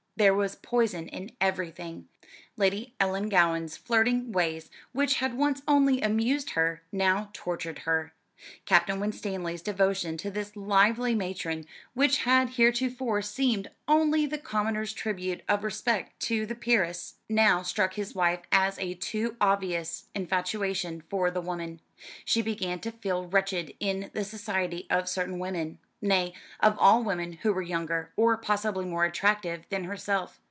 [0.17, 2.07] There was poison in everything.
[2.55, 8.13] Lady Ellangowan's flirting ways, which had once only amused her, now tortured her.
[8.67, 15.41] Captain Winstanley's devotion to this lively matron, which had heretofore seemed only the commoner's tribute
[15.49, 21.31] of respect to the peeress, now struck his wife as a too obvious infatuation for
[21.31, 21.79] the woman.
[22.25, 27.33] She began to feel wretched in the society of certain women nay, of all women
[27.43, 30.39] who were younger, or possibly more attractive, than herself.